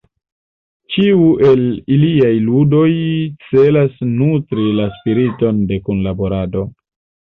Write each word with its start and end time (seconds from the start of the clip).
Ĉiu 0.95 1.27
el 1.49 1.61
iliaj 1.97 2.33
ludoj 2.47 2.89
celas 3.53 4.03
nutri 4.19 4.69
la 4.83 4.91
spiriton 5.01 5.65
de 5.73 5.85
kunlaborado. 5.89 6.71